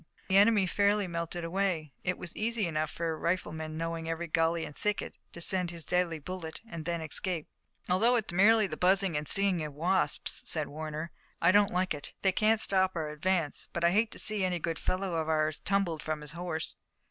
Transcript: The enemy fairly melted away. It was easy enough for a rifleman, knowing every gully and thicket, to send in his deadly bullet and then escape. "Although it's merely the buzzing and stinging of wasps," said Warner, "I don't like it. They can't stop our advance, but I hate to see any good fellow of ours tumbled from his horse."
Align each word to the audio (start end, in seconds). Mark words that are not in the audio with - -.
The 0.29 0.37
enemy 0.37 0.65
fairly 0.65 1.05
melted 1.05 1.43
away. 1.43 1.93
It 2.03 2.17
was 2.17 2.35
easy 2.35 2.65
enough 2.65 2.89
for 2.89 3.11
a 3.11 3.15
rifleman, 3.15 3.77
knowing 3.77 4.09
every 4.09 4.25
gully 4.25 4.65
and 4.65 4.75
thicket, 4.75 5.15
to 5.31 5.39
send 5.39 5.69
in 5.69 5.75
his 5.75 5.85
deadly 5.85 6.17
bullet 6.17 6.59
and 6.67 6.85
then 6.85 7.01
escape. 7.01 7.47
"Although 7.87 8.15
it's 8.15 8.33
merely 8.33 8.65
the 8.65 8.75
buzzing 8.75 9.15
and 9.15 9.27
stinging 9.27 9.63
of 9.63 9.75
wasps," 9.75 10.41
said 10.47 10.69
Warner, 10.69 11.11
"I 11.39 11.51
don't 11.51 11.69
like 11.71 11.93
it. 11.93 12.13
They 12.23 12.31
can't 12.31 12.59
stop 12.59 12.95
our 12.95 13.09
advance, 13.11 13.67
but 13.73 13.83
I 13.83 13.91
hate 13.91 14.09
to 14.13 14.17
see 14.17 14.43
any 14.43 14.57
good 14.57 14.79
fellow 14.79 15.17
of 15.17 15.29
ours 15.29 15.59
tumbled 15.59 16.01
from 16.01 16.21
his 16.21 16.31
horse." 16.31 16.77